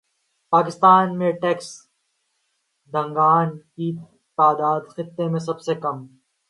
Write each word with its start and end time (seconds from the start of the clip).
پاکستان 0.53 1.17
میں 1.17 1.31
ٹیکس 1.31 1.67
دہندگان 2.91 3.57
کی 3.57 3.95
تعداد 4.37 4.89
خطے 4.89 5.27
میں 5.27 5.39
سب 5.39 5.61
سے 5.61 5.75
کم 5.75 6.05